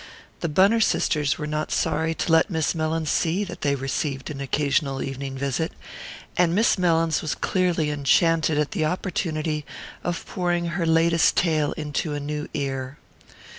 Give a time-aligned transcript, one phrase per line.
[0.39, 4.41] The Bunner sisters were not sorry to let Miss Mellins see that they received an
[4.41, 5.73] occasional evening visit,
[6.35, 9.63] and Miss Mellins was clearly enchanted at the opportunity
[10.03, 12.97] of pouring her latest tale into a new ear.